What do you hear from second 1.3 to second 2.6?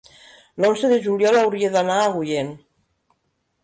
hauria d'anar a Agullent.